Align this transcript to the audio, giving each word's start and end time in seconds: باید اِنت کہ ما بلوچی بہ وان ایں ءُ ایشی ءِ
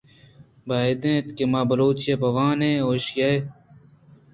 باید 0.67 1.03
اِنت 1.09 1.25
کہ 1.37 1.45
ما 1.51 1.61
بلوچی 1.69 2.13
بہ 2.21 2.29
وان 2.35 2.59
ایں 2.65 2.77
ءُ 2.85 2.89
ایشی 2.93 3.19
ءِ 3.33 3.37